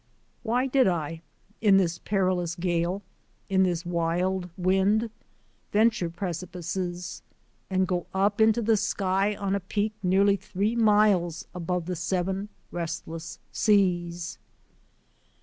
[0.41, 1.21] Why did I,
[1.61, 3.03] in this perilous gale,
[3.49, 5.11] in this wild wind,
[5.71, 7.21] venture precipices
[7.69, 12.49] and go up into the sky on a peak nearly three miles above the seven
[12.71, 14.39] restless seas